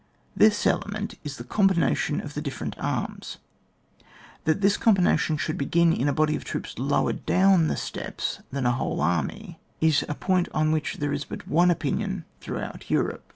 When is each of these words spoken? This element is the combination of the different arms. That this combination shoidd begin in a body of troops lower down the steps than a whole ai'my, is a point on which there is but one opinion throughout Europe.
This 0.35 0.65
element 0.65 1.13
is 1.23 1.37
the 1.37 1.43
combination 1.43 2.21
of 2.21 2.33
the 2.33 2.41
different 2.41 2.75
arms. 2.79 3.37
That 4.45 4.61
this 4.61 4.75
combination 4.75 5.37
shoidd 5.37 5.59
begin 5.59 5.93
in 5.93 6.07
a 6.07 6.11
body 6.11 6.35
of 6.35 6.43
troops 6.43 6.73
lower 6.79 7.13
down 7.13 7.67
the 7.67 7.77
steps 7.77 8.39
than 8.51 8.65
a 8.65 8.71
whole 8.71 8.97
ai'my, 8.97 9.57
is 9.79 10.03
a 10.09 10.15
point 10.15 10.49
on 10.55 10.71
which 10.71 10.97
there 10.97 11.13
is 11.13 11.23
but 11.25 11.47
one 11.47 11.69
opinion 11.69 12.25
throughout 12.39 12.89
Europe. 12.89 13.29